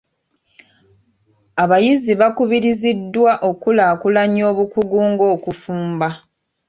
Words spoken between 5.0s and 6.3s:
nga okufumba.